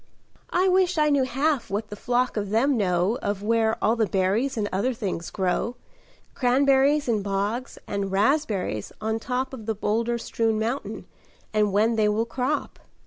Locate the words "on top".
8.99-9.53